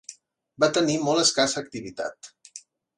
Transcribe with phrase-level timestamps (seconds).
[0.63, 2.35] Va tenir molt escassa activitat.